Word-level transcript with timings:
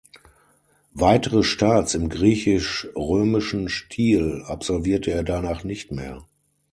Weitere 0.95 1.43
Starts 1.43 1.93
im 1.93 2.09
griechisch-römischen 2.09 3.69
Stil 3.69 4.41
absolvierte 4.47 5.11
er 5.11 5.21
danach 5.23 5.63
nicht 5.63 5.91
mehr. 5.91 6.25